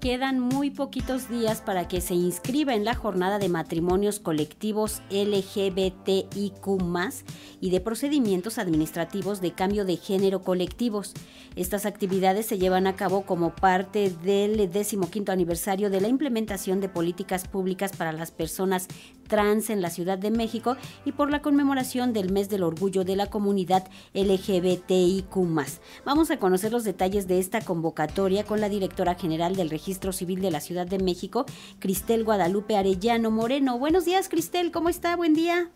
Quedan 0.00 0.38
muy 0.38 0.70
poquitos 0.70 1.28
días 1.28 1.60
para 1.60 1.88
que 1.88 2.00
se 2.00 2.14
inscriba 2.14 2.72
en 2.72 2.84
la 2.84 2.94
jornada 2.94 3.40
de 3.40 3.48
matrimonios 3.48 4.20
colectivos 4.20 5.02
LGBTIQ 5.10 6.68
y 7.60 7.70
de 7.70 7.80
procedimientos 7.80 8.58
administrativos 8.58 9.40
de 9.40 9.54
cambio 9.54 9.84
de 9.84 9.96
género 9.96 10.42
colectivos. 10.42 11.14
Estas 11.56 11.84
actividades 11.84 12.46
se 12.46 12.58
llevan 12.58 12.86
a 12.86 12.94
cabo 12.94 13.22
como 13.22 13.56
parte 13.56 14.10
del 14.22 14.70
15 14.70 15.32
aniversario 15.32 15.90
de 15.90 16.00
la 16.00 16.06
implementación 16.06 16.80
de 16.80 16.88
políticas 16.88 17.48
públicas 17.48 17.90
para 17.96 18.12
las 18.12 18.30
personas 18.30 18.86
trans 19.28 19.70
en 19.70 19.80
la 19.80 19.90
Ciudad 19.90 20.18
de 20.18 20.30
México 20.30 20.76
y 21.04 21.12
por 21.12 21.30
la 21.30 21.40
conmemoración 21.40 22.12
del 22.12 22.32
mes 22.32 22.48
del 22.48 22.64
orgullo 22.64 23.04
de 23.04 23.14
la 23.14 23.26
comunidad 23.26 23.86
LGBTIQ. 24.14 25.36
Vamos 26.04 26.30
a 26.30 26.38
conocer 26.38 26.72
los 26.72 26.84
detalles 26.84 27.28
de 27.28 27.38
esta 27.38 27.60
convocatoria 27.60 28.44
con 28.44 28.60
la 28.60 28.68
directora 28.68 29.14
general 29.14 29.54
del 29.54 29.70
Registro 29.70 30.12
Civil 30.12 30.40
de 30.40 30.50
la 30.50 30.60
Ciudad 30.60 30.86
de 30.86 30.98
México, 30.98 31.46
Cristel 31.78 32.24
Guadalupe 32.24 32.76
Arellano 32.76 33.30
Moreno. 33.30 33.78
Buenos 33.78 34.04
días, 34.04 34.28
Cristel, 34.28 34.72
¿cómo 34.72 34.88
está? 34.88 35.14
Buen 35.14 35.34
día. 35.34 35.70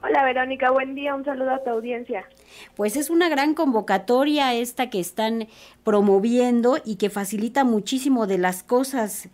Hola 0.00 0.24
Verónica, 0.24 0.70
buen 0.70 0.94
día, 0.94 1.12
un 1.14 1.24
saludo 1.24 1.50
a 1.50 1.64
tu 1.64 1.70
audiencia. 1.70 2.24
Pues 2.76 2.96
es 2.96 3.10
una 3.10 3.28
gran 3.28 3.54
convocatoria 3.54 4.54
esta 4.54 4.90
que 4.90 5.00
están 5.00 5.48
promoviendo 5.82 6.76
y 6.84 6.96
que 6.96 7.10
facilita 7.10 7.64
muchísimo 7.64 8.28
de 8.28 8.38
las 8.38 8.62
cosas 8.62 9.28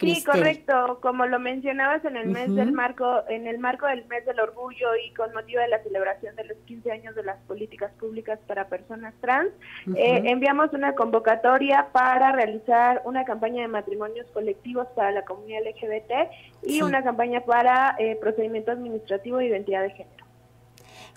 Sí, 0.00 0.22
correcto. 0.24 0.98
Como 1.00 1.26
lo 1.26 1.40
mencionabas 1.40 2.04
en 2.04 2.16
el 2.16 2.28
mes 2.28 2.54
del 2.54 2.72
marco, 2.72 3.24
en 3.28 3.46
el 3.46 3.58
marco 3.58 3.86
del 3.86 4.06
mes 4.06 4.24
del 4.26 4.38
orgullo 4.38 4.94
y 5.04 5.12
con 5.12 5.32
motivo 5.32 5.60
de 5.60 5.68
la 5.68 5.82
celebración 5.82 6.36
de 6.36 6.44
los 6.44 6.56
15 6.66 6.92
años 6.92 7.14
de 7.14 7.24
las 7.24 7.38
políticas 7.42 7.92
públicas 7.98 8.38
para 8.46 8.68
personas 8.68 9.14
trans, 9.20 9.50
eh, 9.96 10.22
enviamos 10.26 10.72
una 10.72 10.94
convocatoria 10.94 11.88
para 11.92 12.32
realizar 12.32 13.02
una 13.04 13.24
campaña 13.24 13.62
de 13.62 13.68
matrimonios 13.68 14.26
colectivos 14.32 14.86
para 14.94 15.10
la 15.10 15.24
comunidad 15.24 15.62
LGBT 15.62 16.30
y 16.62 16.82
una 16.82 17.02
campaña 17.02 17.40
para 17.40 17.96
eh, 17.98 18.16
procedimiento 18.20 18.70
administrativo 18.70 19.38
de 19.38 19.46
identidad 19.46 19.82
de 19.82 19.90
género. 19.90 20.27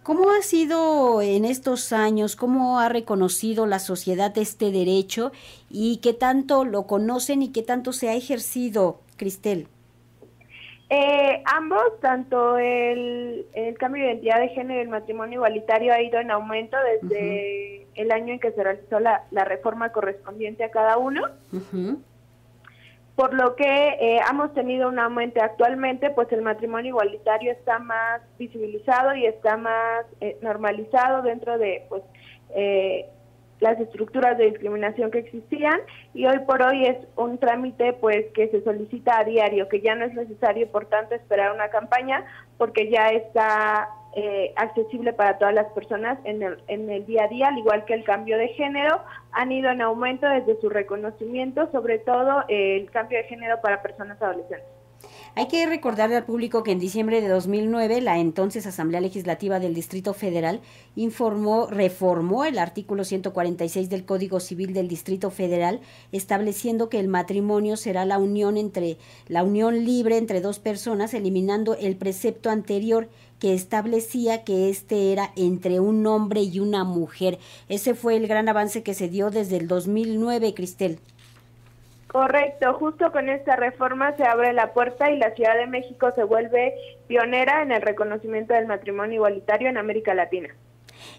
¿Cómo 0.04 0.32
ha 0.32 0.42
sido 0.42 1.22
en 1.22 1.46
estos 1.46 1.94
años, 1.94 2.36
cómo 2.36 2.80
ha 2.80 2.90
reconocido 2.90 3.68
la 3.68 3.78
sociedad 3.78 4.36
este 4.36 4.72
derecho 4.72 5.32
y 5.70 6.00
qué 6.02 6.14
tanto 6.14 6.66
lo 6.66 6.88
conocen 6.88 7.44
y 7.44 7.52
qué 7.52 7.62
tanto 7.62 7.94
se 7.94 8.10
ha 8.10 8.16
ejercido, 8.16 9.00
Cristel? 9.16 9.68
Eh, 10.90 11.44
ambos, 11.46 12.00
tanto 12.02 12.58
el, 12.58 13.46
cambio 13.78 14.04
de 14.04 14.10
identidad 14.10 14.42
de 14.42 14.50
género 14.50 14.80
y 14.80 14.84
el 14.84 14.90
matrimonio 14.90 15.36
igualitario 15.36 15.94
ha 15.94 16.02
ido 16.02 16.20
en 16.20 16.32
aumento 16.32 16.78
desde 17.02 17.88
el 17.94 18.12
año 18.12 18.34
en 18.34 18.40
que 18.40 18.52
se 18.52 18.64
realizó 18.64 19.00
la, 19.00 19.24
reforma 19.46 19.92
correspondiente 19.92 20.64
a 20.64 20.72
cada 20.72 20.98
uno 20.98 21.22
por 23.22 23.36
lo 23.36 23.56
que 23.56 23.64
eh, 23.64 24.20
hemos 24.28 24.52
tenido 24.56 24.90
un 24.90 24.98
aumento 24.98 25.44
actualmente, 25.44 26.10
pues 26.10 26.32
el 26.32 26.42
matrimonio 26.42 26.90
igualitario 26.90 27.52
está 27.52 27.78
más 27.78 28.20
visibilizado 28.40 29.14
y 29.14 29.28
está 29.28 29.58
más 29.58 30.08
eh, 30.22 30.40
normalizado 30.42 31.22
dentro 31.22 31.60
de 31.60 31.86
pues 31.88 32.02
eh, 32.56 33.06
las 33.60 33.80
estructuras 33.80 34.40
de 34.40 34.46
discriminación 34.46 35.12
que 35.12 35.20
existían. 35.20 35.82
Y 36.16 36.26
hoy 36.26 36.40
por 36.48 36.64
hoy 36.64 36.84
es 36.88 36.98
un 37.16 37.38
trámite 37.38 37.94
pues 37.94 38.26
que 38.34 38.48
se 38.48 38.64
solicita 38.64 39.20
a 39.20 39.24
diario, 39.24 39.70
que 39.70 39.82
ya 39.82 39.94
no 39.94 40.06
es 40.06 40.16
necesario 40.16 40.68
por 40.72 40.88
tanto 40.88 41.14
esperar 41.14 41.54
una 41.54 41.70
campaña 41.70 42.26
porque 42.58 42.90
ya 42.90 43.10
está 43.10 43.88
eh, 44.14 44.54
accesible 44.58 45.14
para 45.14 45.38
todas 45.38 45.54
las 45.54 45.68
personas 45.74 46.18
en 46.26 46.44
el, 46.44 46.58
en 46.68 46.90
el 46.90 47.06
día 47.06 47.24
a 47.24 47.28
día, 47.28 47.48
al 47.48 47.58
igual 47.58 47.86
que 47.86 47.94
el 47.94 48.04
cambio 48.04 48.38
de 48.38 48.50
género, 48.50 49.02
han 49.32 49.52
ido 49.52 49.70
en 49.70 49.82
aumento 49.82 50.28
desde 50.28 50.60
su 50.60 50.70
reconocimiento, 50.70 51.70
sobre 51.72 52.00
todo 52.00 52.44
eh, 52.48 52.78
el 52.78 52.92
cambio 52.92 53.20
de 53.20 53.26
género 53.26 53.62
para 53.62 53.82
personas 53.82 54.22
adolescentes. 54.22 54.81
Hay 55.34 55.48
que 55.48 55.66
recordarle 55.66 56.18
al 56.18 56.26
público 56.26 56.62
que 56.62 56.74
en 56.74 56.80
diciembre 56.80 57.22
de 57.22 57.30
2009 57.30 58.02
la 58.02 58.20
entonces 58.20 58.66
Asamblea 58.68 59.00
Legislativa 59.00 59.62
del 59.62 59.74
Distrito 59.74 60.14
Federal 60.14 60.60
informó, 60.98 61.68
reformó 61.68 62.44
el 62.44 62.60
artículo 62.60 63.06
146 63.06 63.90
del 63.90 64.04
Código 64.04 64.42
Civil 64.42 64.74
del 64.74 64.90
Distrito 64.90 65.32
Federal, 65.32 65.80
estableciendo 66.12 66.90
que 66.90 67.00
el 67.00 67.08
matrimonio 67.08 67.78
será 67.78 68.04
la 68.04 68.18
unión 68.18 68.58
entre 68.58 68.98
la 69.30 69.46
unión 69.46 69.86
libre 69.86 70.18
entre 70.18 70.42
dos 70.42 70.60
personas, 70.60 71.14
eliminando 71.14 71.76
el 71.76 71.96
precepto 71.96 72.50
anterior 72.50 73.08
que 73.40 73.54
establecía 73.54 74.44
que 74.44 74.70
este 74.70 75.14
era 75.14 75.32
entre 75.38 75.80
un 75.80 76.06
hombre 76.08 76.42
y 76.42 76.60
una 76.60 76.84
mujer. 76.84 77.40
Ese 77.70 77.96
fue 77.96 78.18
el 78.18 78.28
gran 78.28 78.50
avance 78.50 78.84
que 78.84 78.94
se 78.94 79.08
dio 79.08 79.32
desde 79.32 79.56
el 79.56 79.70
2009, 79.70 80.54
Cristel. 80.54 81.00
Correcto, 82.12 82.74
justo 82.74 83.10
con 83.14 83.30
esta 83.30 83.56
reforma 83.56 84.14
se 84.18 84.26
abre 84.26 84.52
la 84.52 84.74
puerta 84.74 85.10
y 85.10 85.18
la 85.18 85.32
Ciudad 85.32 85.56
de 85.56 85.66
México 85.66 86.12
se 86.14 86.26
vuelve 86.26 86.74
pionera 87.08 87.62
en 87.62 87.72
el 87.72 87.82
reconocimiento 87.82 88.54
del 88.54 88.68
matrimonio 88.68 89.16
igualitario 89.16 89.70
en 89.70 89.78
América 89.78 90.14
Latina. 90.14 90.50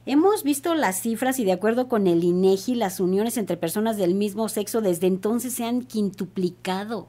Hemos 0.04 0.44
visto 0.44 0.74
las 0.74 1.00
cifras 1.00 1.38
y 1.38 1.46
de 1.46 1.52
acuerdo 1.52 1.88
con 1.88 2.06
el 2.06 2.22
INEGI, 2.22 2.74
las 2.74 3.00
uniones 3.00 3.38
entre 3.38 3.56
personas 3.56 3.96
del 3.96 4.14
mismo 4.14 4.50
sexo 4.50 4.82
desde 4.82 5.06
entonces 5.06 5.54
se 5.54 5.64
han 5.64 5.80
quintuplicado. 5.80 7.08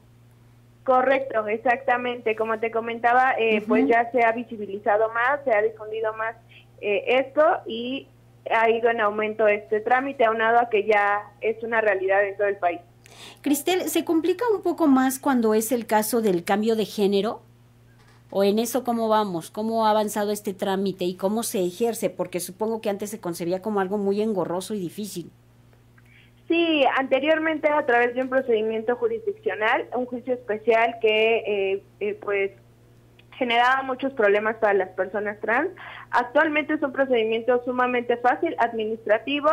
Correcto, 0.84 1.46
exactamente. 1.46 2.36
Como 2.36 2.58
te 2.58 2.70
comentaba, 2.70 3.34
eh, 3.38 3.62
pues 3.68 3.86
ya 3.86 4.10
se 4.12 4.24
ha 4.24 4.32
visibilizado 4.32 5.10
más, 5.12 5.44
se 5.44 5.52
ha 5.52 5.60
difundido 5.60 6.14
más 6.14 6.36
eh, 6.80 7.04
esto 7.06 7.42
y 7.66 8.08
ha 8.50 8.70
ido 8.70 8.88
en 8.88 9.02
aumento 9.02 9.46
este 9.46 9.80
trámite, 9.80 10.24
aunado 10.24 10.58
a 10.58 10.70
que 10.70 10.86
ya 10.86 11.22
es 11.42 11.62
una 11.62 11.82
realidad 11.82 12.26
en 12.26 12.36
todo 12.38 12.46
el 12.46 12.56
país. 12.56 12.80
Cristel, 13.40 13.88
¿se 13.88 14.04
complica 14.04 14.44
un 14.54 14.62
poco 14.62 14.86
más 14.86 15.18
cuando 15.18 15.54
es 15.54 15.72
el 15.72 15.86
caso 15.86 16.22
del 16.22 16.44
cambio 16.44 16.76
de 16.76 16.84
género? 16.84 17.42
¿O 18.30 18.42
en 18.42 18.58
eso 18.58 18.82
cómo 18.82 19.08
vamos? 19.08 19.50
¿Cómo 19.50 19.86
ha 19.86 19.90
avanzado 19.90 20.32
este 20.32 20.54
trámite 20.54 21.04
y 21.04 21.14
cómo 21.14 21.42
se 21.42 21.64
ejerce? 21.64 22.10
Porque 22.10 22.40
supongo 22.40 22.80
que 22.80 22.90
antes 22.90 23.10
se 23.10 23.20
concebía 23.20 23.62
como 23.62 23.80
algo 23.80 23.96
muy 23.96 24.20
engorroso 24.20 24.74
y 24.74 24.80
difícil. 24.80 25.30
Sí, 26.48 26.84
anteriormente 26.98 27.68
a 27.68 27.86
través 27.86 28.14
de 28.14 28.22
un 28.22 28.28
procedimiento 28.28 28.96
jurisdiccional, 28.96 29.86
un 29.94 30.06
juicio 30.06 30.34
especial 30.34 30.96
que 31.00 31.36
eh, 31.38 31.82
eh, 32.00 32.18
pues 32.20 32.50
generaba 33.38 33.82
muchos 33.82 34.12
problemas 34.12 34.56
para 34.56 34.74
las 34.74 34.90
personas 34.90 35.40
trans. 35.40 35.70
Actualmente 36.10 36.74
es 36.74 36.82
un 36.82 36.92
procedimiento 36.92 37.62
sumamente 37.64 38.16
fácil, 38.18 38.54
administrativo, 38.58 39.48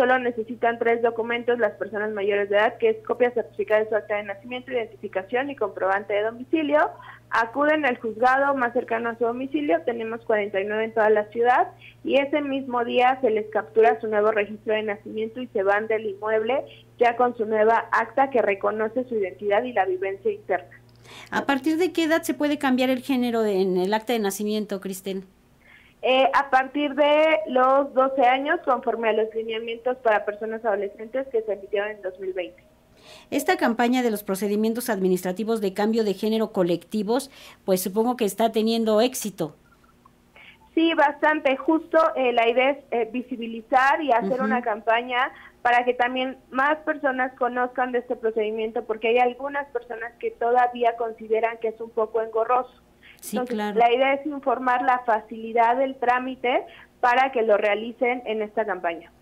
solo 0.00 0.18
necesitan 0.18 0.78
tres 0.78 1.02
documentos 1.02 1.58
las 1.58 1.72
personas 1.72 2.10
mayores 2.12 2.48
de 2.48 2.56
edad, 2.56 2.78
que 2.78 2.88
es 2.88 2.96
copia 3.06 3.30
certificada 3.32 3.82
de 3.84 3.90
su 3.90 3.94
acta 3.94 4.16
de 4.16 4.22
nacimiento, 4.22 4.72
identificación 4.72 5.50
y 5.50 5.56
comprobante 5.56 6.14
de 6.14 6.22
domicilio. 6.22 6.88
Acuden 7.28 7.84
al 7.84 7.98
juzgado 7.98 8.54
más 8.54 8.72
cercano 8.72 9.10
a 9.10 9.18
su 9.18 9.24
domicilio, 9.24 9.82
tenemos 9.84 10.22
49 10.22 10.84
en 10.84 10.94
toda 10.94 11.10
la 11.10 11.26
ciudad, 11.26 11.68
y 12.02 12.16
ese 12.16 12.40
mismo 12.40 12.82
día 12.82 13.18
se 13.20 13.28
les 13.28 13.50
captura 13.50 14.00
su 14.00 14.06
nuevo 14.06 14.30
registro 14.30 14.72
de 14.72 14.84
nacimiento 14.84 15.42
y 15.42 15.48
se 15.48 15.62
van 15.62 15.86
del 15.86 16.06
inmueble 16.06 16.64
ya 16.98 17.14
con 17.16 17.36
su 17.36 17.44
nueva 17.44 17.90
acta 17.92 18.30
que 18.30 18.40
reconoce 18.40 19.04
su 19.04 19.16
identidad 19.16 19.64
y 19.64 19.74
la 19.74 19.84
vivencia 19.84 20.32
interna. 20.32 20.80
¿A 21.30 21.44
partir 21.44 21.76
de 21.76 21.92
qué 21.92 22.04
edad 22.04 22.22
se 22.22 22.32
puede 22.32 22.56
cambiar 22.56 22.88
el 22.88 23.02
género 23.02 23.44
en 23.44 23.76
el 23.76 23.92
acta 23.92 24.14
de 24.14 24.18
nacimiento, 24.18 24.80
Cristel? 24.80 25.24
Eh, 26.02 26.30
a 26.32 26.48
partir 26.48 26.94
de 26.94 27.40
los 27.48 27.92
12 27.92 28.22
años, 28.22 28.58
conforme 28.64 29.10
a 29.10 29.12
los 29.12 29.34
lineamientos 29.34 29.98
para 29.98 30.24
personas 30.24 30.64
adolescentes 30.64 31.26
que 31.28 31.42
se 31.42 31.52
emitieron 31.52 31.90
en 31.90 32.02
2020. 32.02 32.62
Esta 33.30 33.56
campaña 33.56 34.02
de 34.02 34.10
los 34.10 34.22
procedimientos 34.22 34.88
administrativos 34.88 35.60
de 35.60 35.74
cambio 35.74 36.04
de 36.04 36.14
género 36.14 36.52
colectivos, 36.52 37.30
pues 37.64 37.82
supongo 37.82 38.16
que 38.16 38.24
está 38.24 38.50
teniendo 38.50 39.00
éxito. 39.00 39.56
Sí, 40.74 40.94
bastante. 40.94 41.56
Justo 41.56 41.98
eh, 42.14 42.32
la 42.32 42.48
idea 42.48 42.70
es 42.70 42.78
eh, 42.90 43.08
visibilizar 43.12 44.00
y 44.02 44.12
hacer 44.12 44.40
una 44.40 44.62
campaña 44.62 45.32
para 45.62 45.84
que 45.84 45.92
también 45.92 46.38
más 46.50 46.78
personas 46.78 47.32
conozcan 47.38 47.92
de 47.92 47.98
este 47.98 48.16
procedimiento, 48.16 48.84
porque 48.84 49.08
hay 49.08 49.18
algunas 49.18 49.66
personas 49.68 50.12
que 50.18 50.30
todavía 50.30 50.96
consideran 50.96 51.58
que 51.58 51.68
es 51.68 51.80
un 51.80 51.90
poco 51.90 52.22
engorroso. 52.22 52.72
Entonces, 53.32 53.56
la 53.56 53.92
idea 53.92 54.14
es 54.14 54.26
informar 54.26 54.82
la 54.82 55.00
facilidad 55.00 55.76
del 55.76 55.96
trámite 55.96 56.64
para 57.00 57.32
que 57.32 57.42
lo 57.42 57.56
realicen 57.56 58.22
en 58.26 58.42
esta 58.42 58.64
campaña. 58.64 59.12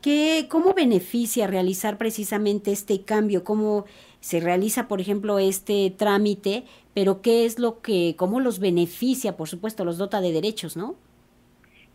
¿Qué, 0.00 0.46
¿Cómo 0.50 0.74
beneficia 0.74 1.46
realizar 1.46 1.96
precisamente 1.96 2.72
este 2.72 3.02
cambio? 3.02 3.42
¿Cómo 3.42 3.86
se 4.20 4.40
realiza, 4.40 4.86
por 4.86 5.00
ejemplo, 5.00 5.38
este 5.38 5.94
trámite? 5.96 6.64
Pero 6.92 7.22
¿qué 7.22 7.46
es 7.46 7.58
lo 7.58 7.80
que, 7.80 8.14
cómo 8.16 8.40
los 8.40 8.58
beneficia? 8.58 9.36
Por 9.36 9.48
supuesto, 9.48 9.84
los 9.84 9.96
dota 9.96 10.20
de 10.20 10.32
derechos, 10.32 10.76
¿no? 10.76 10.96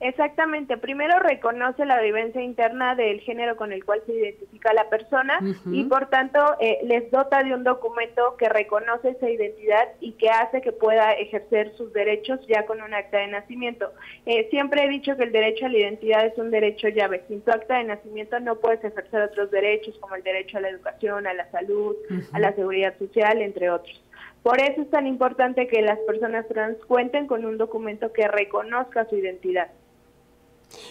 Exactamente. 0.01 0.77
Primero 0.77 1.19
reconoce 1.19 1.85
la 1.85 2.01
vivencia 2.01 2.41
interna 2.41 2.95
del 2.95 3.19
género 3.19 3.57
con 3.57 3.73
el 3.73 3.83
cual 3.83 4.01
se 4.05 4.13
identifica 4.13 4.73
la 4.73 4.89
persona 4.89 5.39
y 5.71 5.83
por 5.85 6.07
tanto 6.09 6.39
eh, 6.61 6.79
les 6.83 7.11
dota 7.11 7.43
de 7.43 7.53
un 7.53 7.65
documento 7.65 8.37
que 8.37 8.47
reconoce 8.47 9.09
esa 9.09 9.29
identidad 9.29 9.89
y 9.99 10.13
que 10.13 10.29
hace 10.29 10.61
que 10.61 10.71
pueda 10.71 11.11
ejercer 11.13 11.73
sus 11.75 11.91
derechos 11.91 12.39
ya 12.47 12.65
con 12.65 12.81
un 12.81 12.93
acta 12.93 13.17
de 13.17 13.27
nacimiento. 13.27 13.91
Eh, 14.25 14.47
siempre 14.49 14.85
he 14.85 14.89
dicho 14.89 15.17
que 15.17 15.23
el 15.23 15.33
derecho 15.33 15.65
a 15.65 15.69
la 15.69 15.79
identidad 15.79 16.25
es 16.25 16.37
un 16.37 16.49
derecho 16.49 16.87
llave. 16.87 17.23
Sin 17.27 17.41
tu 17.41 17.51
acta 17.51 17.77
de 17.77 17.83
nacimiento 17.83 18.39
no 18.39 18.55
puedes 18.55 18.83
ejercer 18.83 19.21
otros 19.21 19.51
derechos 19.51 19.97
como 19.99 20.15
el 20.15 20.23
derecho 20.23 20.57
a 20.57 20.61
la 20.61 20.69
educación, 20.69 21.27
a 21.27 21.33
la 21.33 21.51
salud, 21.51 21.95
a 22.31 22.39
la 22.39 22.53
seguridad 22.53 22.97
social, 22.97 23.41
entre 23.41 23.69
otros. 23.69 24.01
Por 24.43 24.61
eso 24.61 24.81
es 24.81 24.89
tan 24.89 25.05
importante 25.05 25.67
que 25.67 25.81
las 25.81 25.99
personas 25.99 26.47
trans 26.47 26.77
cuenten 26.85 27.27
con 27.27 27.45
un 27.45 27.57
documento 27.57 28.13
que 28.13 28.27
reconozca 28.27 29.05
su 29.09 29.17
identidad. 29.17 29.69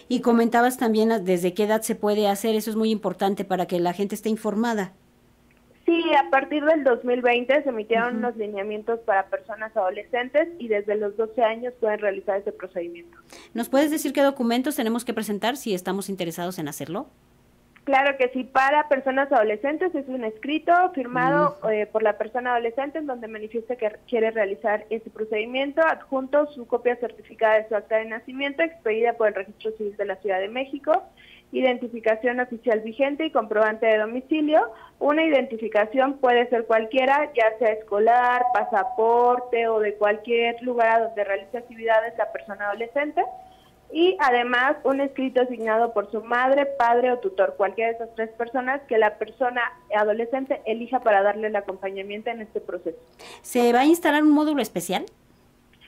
Y 0.08 0.20
comentabas 0.20 0.78
también 0.78 1.24
desde 1.24 1.54
qué 1.54 1.64
edad 1.64 1.82
se 1.82 1.94
puede 1.94 2.28
hacer, 2.28 2.54
eso 2.54 2.70
es 2.70 2.76
muy 2.76 2.90
importante 2.90 3.44
para 3.44 3.66
que 3.66 3.78
la 3.78 3.92
gente 3.92 4.14
esté 4.14 4.30
informada. 4.30 4.92
Sí, 5.88 6.04
a 6.14 6.28
partir 6.28 6.64
del 6.64 6.84
2020 6.84 7.62
se 7.62 7.68
emitieron 7.70 8.16
unos 8.16 8.36
lineamientos 8.36 9.00
para 9.00 9.26
personas 9.26 9.74
adolescentes 9.74 10.48
y 10.58 10.68
desde 10.68 10.96
los 10.96 11.16
12 11.16 11.42
años 11.42 11.72
pueden 11.80 11.98
realizar 11.98 12.38
ese 12.38 12.52
procedimiento. 12.52 13.16
¿Nos 13.54 13.70
puedes 13.70 13.90
decir 13.90 14.12
qué 14.12 14.20
documentos 14.20 14.76
tenemos 14.76 15.06
que 15.06 15.14
presentar 15.14 15.56
si 15.56 15.72
estamos 15.72 16.10
interesados 16.10 16.58
en 16.58 16.68
hacerlo? 16.68 17.08
Claro 17.88 18.18
que 18.18 18.28
sí, 18.34 18.44
para 18.44 18.86
personas 18.86 19.32
adolescentes 19.32 19.94
es 19.94 20.06
un 20.08 20.22
escrito 20.22 20.74
firmado 20.92 21.56
eh, 21.70 21.86
por 21.86 22.02
la 22.02 22.18
persona 22.18 22.52
adolescente 22.52 22.98
en 22.98 23.06
donde 23.06 23.28
manifiesta 23.28 23.76
que 23.76 23.90
quiere 24.06 24.30
realizar 24.30 24.84
ese 24.90 25.08
procedimiento, 25.08 25.80
adjunto 25.80 26.52
su 26.52 26.66
copia 26.66 26.96
certificada 26.96 27.54
de 27.54 27.66
su 27.66 27.74
acta 27.74 27.96
de 27.96 28.04
nacimiento 28.04 28.62
expedida 28.62 29.14
por 29.14 29.28
el 29.28 29.36
Registro 29.36 29.70
Civil 29.78 29.96
de 29.96 30.04
la 30.04 30.16
Ciudad 30.16 30.38
de 30.38 30.50
México, 30.50 31.02
identificación 31.50 32.40
oficial 32.40 32.80
vigente 32.80 33.24
y 33.24 33.30
comprobante 33.30 33.86
de 33.86 33.96
domicilio. 33.96 34.70
Una 34.98 35.24
identificación 35.24 36.18
puede 36.18 36.46
ser 36.50 36.66
cualquiera, 36.66 37.32
ya 37.34 37.56
sea 37.58 37.72
escolar, 37.72 38.42
pasaporte 38.52 39.66
o 39.66 39.80
de 39.80 39.94
cualquier 39.94 40.62
lugar 40.62 41.04
donde 41.04 41.24
realice 41.24 41.56
actividades 41.56 42.18
la 42.18 42.30
persona 42.32 42.66
adolescente 42.66 43.24
y 43.92 44.16
además 44.20 44.76
un 44.84 45.00
escrito 45.00 45.42
asignado 45.42 45.92
por 45.92 46.10
su 46.10 46.22
madre, 46.22 46.66
padre 46.66 47.12
o 47.12 47.18
tutor, 47.18 47.54
cualquiera 47.56 47.90
de 47.90 47.96
esas 47.96 48.14
tres 48.14 48.30
personas 48.30 48.82
que 48.82 48.98
la 48.98 49.16
persona 49.18 49.62
adolescente 49.96 50.60
elija 50.66 51.00
para 51.00 51.22
darle 51.22 51.48
el 51.48 51.56
acompañamiento 51.56 52.30
en 52.30 52.42
este 52.42 52.60
proceso. 52.60 52.98
¿Se 53.42 53.72
va 53.72 53.80
a 53.80 53.86
instalar 53.86 54.22
un 54.22 54.30
módulo 54.30 54.60
especial? 54.60 55.06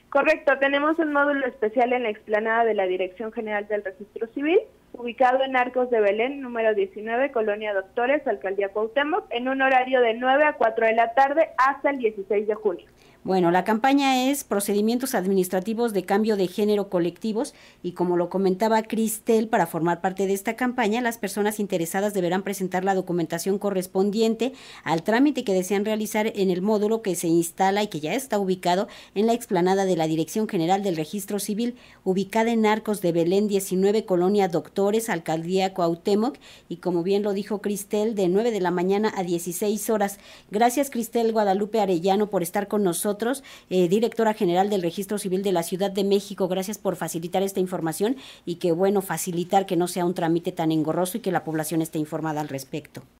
Correcto, 0.09 0.59
tenemos 0.59 0.99
un 0.99 1.13
módulo 1.13 1.47
especial 1.47 1.93
en 1.93 2.03
la 2.03 2.11
explanada 2.11 2.65
de 2.65 2.75
la 2.75 2.87
Dirección 2.87 3.31
General 3.31 3.69
del 3.69 3.85
Registro 3.85 4.27
Civil, 4.35 4.59
ubicado 4.93 5.45
en 5.45 5.55
Arcos 5.55 5.89
de 5.91 6.01
Belén, 6.01 6.41
número 6.41 6.75
19, 6.75 7.31
Colonia 7.31 7.73
Doctores, 7.73 8.27
Alcaldía 8.27 8.71
Cuauhtémoc, 8.71 9.27
en 9.31 9.47
un 9.49 9.63
horario 9.63 10.01
de 10.01 10.15
9 10.15 10.45
a 10.45 10.55
4 10.55 10.87
de 10.87 10.95
la 10.95 11.15
tarde 11.15 11.51
hasta 11.59 11.91
el 11.91 11.99
16 11.99 12.49
de 12.49 12.55
julio. 12.55 12.87
Bueno, 13.23 13.51
la 13.51 13.65
campaña 13.65 14.31
es 14.31 14.45
procedimientos 14.45 15.15
administrativos 15.15 15.93
de 15.93 16.05
cambio 16.05 16.39
de 16.39 16.49
género 16.49 16.89
colectivos 16.89 17.53
y 17.83 17.93
como 17.93 18.17
lo 18.17 18.31
comentaba 18.31 18.83
Cristel, 18.83 19.47
para 19.47 19.67
formar 19.67 20.01
parte 20.01 20.27
de 20.27 20.33
esta 20.33 20.57
campaña, 20.57 21.03
las 21.03 21.19
personas 21.19 21.61
interesadas 21.61 22.15
deberán 22.15 22.43
presentar 22.43 22.83
la 22.83 22.95
documentación 22.95 23.59
correspondiente 23.59 24.55
al 24.85 25.03
trámite 25.03 25.45
que 25.45 25.53
desean 25.53 25.85
realizar 25.85 26.33
en 26.35 26.49
el 26.49 26.63
módulo 26.63 27.03
que 27.03 27.15
se 27.15 27.27
instala 27.27 27.83
y 27.83 27.89
que 27.89 28.01
ya 28.01 28.15
está 28.15 28.39
ubicado 28.39 28.89
en 29.15 29.27
la 29.27 29.35
explanada 29.35 29.85
de 29.85 29.97
la 29.97 30.07
Dirección 30.07 30.49
General 30.49 30.83
del 30.83 30.97
Registro 30.97 31.41
Civil, 31.41 31.77
ubicada 32.05 32.51
en 32.53 32.65
Arcos 32.65 33.03
de 33.03 33.13
Belén 33.13 33.49
19, 33.49 34.07
Colonia 34.07 34.49
Doctores, 34.49 35.11
Alcaldía 35.11 35.75
Cuauhtémoc 35.75 36.39
y 36.71 36.77
como 36.77 37.03
bien 37.03 37.23
lo 37.23 37.35
dijo 37.35 37.61
Cristel, 37.61 38.15
de 38.15 38.31
9 38.31 38.51
de 38.51 38.61
la 38.63 38.71
mañana 38.71 39.13
a 39.15 39.25
16 39.25 39.91
horas. 39.91 40.19
Gracias 40.51 40.89
Cristel 40.89 41.33
Guadalupe 41.33 41.83
Arellano 41.83 42.31
por 42.31 42.43
estar 42.43 42.67
con 42.67 42.83
nosotros 43.11 43.43
eh, 43.71 43.89
directora 43.89 44.35
general 44.35 44.71
del 44.71 44.83
Registro 44.83 45.19
Civil 45.19 45.43
de 45.43 45.51
la 45.51 45.65
Ciudad 45.65 45.91
de 45.91 46.05
México. 46.05 46.47
Gracias 46.47 46.79
por 46.79 46.95
facilitar 46.95 47.43
esta 47.43 47.59
información 47.59 48.17
y 48.47 48.57
que 48.57 48.71
bueno, 48.71 49.03
facilitar 49.03 49.67
que 49.67 49.77
no 49.77 49.89
sea 49.89 50.05
un 50.05 50.15
trámite 50.15 50.53
tan 50.53 50.71
engorroso 50.71 51.19
y 51.19 51.21
que 51.21 51.33
la 51.33 51.43
población 51.43 51.83
esté 51.83 51.99
informada 51.99 52.41
al 52.41 52.49
respecto. 52.49 53.03